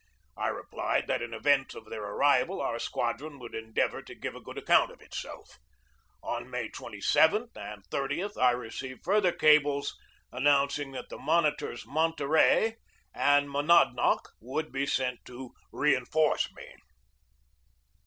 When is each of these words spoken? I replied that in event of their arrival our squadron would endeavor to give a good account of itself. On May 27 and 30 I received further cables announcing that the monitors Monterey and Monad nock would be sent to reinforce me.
I 0.35 0.47
replied 0.47 1.05
that 1.05 1.21
in 1.21 1.31
event 1.31 1.75
of 1.75 1.85
their 1.85 2.01
arrival 2.03 2.59
our 2.59 2.79
squadron 2.79 3.37
would 3.37 3.53
endeavor 3.53 4.01
to 4.01 4.15
give 4.15 4.33
a 4.33 4.41
good 4.41 4.57
account 4.57 4.89
of 4.89 4.99
itself. 4.99 5.59
On 6.23 6.49
May 6.49 6.69
27 6.69 7.49
and 7.55 7.85
30 7.85 8.29
I 8.35 8.49
received 8.49 9.03
further 9.05 9.31
cables 9.31 9.95
announcing 10.31 10.91
that 10.93 11.09
the 11.09 11.19
monitors 11.19 11.85
Monterey 11.85 12.77
and 13.13 13.47
Monad 13.47 13.93
nock 13.93 14.31
would 14.39 14.71
be 14.71 14.87
sent 14.87 15.23
to 15.25 15.51
reinforce 15.71 16.51
me. 16.51 16.65